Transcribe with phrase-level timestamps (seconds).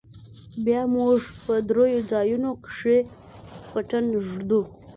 [0.65, 2.97] بيا موږ په درېو ځايونو کښې
[3.71, 4.61] پټن ږدو.